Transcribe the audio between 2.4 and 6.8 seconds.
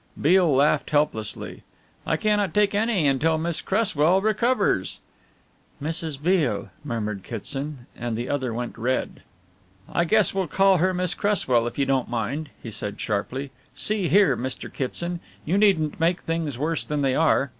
take any until Miss Cresswell recovers." "Mrs. Beale,"